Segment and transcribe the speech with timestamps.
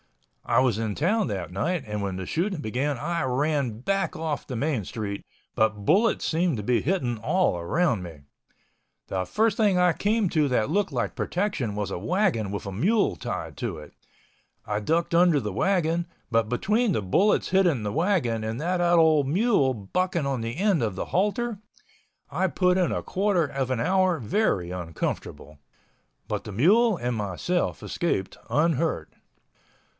[0.43, 4.47] I was in town that night, and when the shooting began I ran back off
[4.47, 5.23] the main street,
[5.55, 8.21] but bullets seemed to be hitting all around me.
[9.07, 12.71] The first thing I came to that looked like protection was a wagon with a
[12.71, 13.93] mule tied to it.
[14.65, 19.73] I ducked under the wagon—but between the bullets hitting the wagon and that old mule
[19.75, 21.59] bucking on the end of the halter,
[22.31, 25.59] I put in a quarter of an hour very uncomfortable.
[26.27, 29.13] But the mule and myself escaped unhurt.